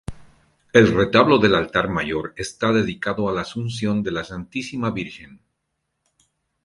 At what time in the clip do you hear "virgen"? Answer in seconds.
4.89-5.41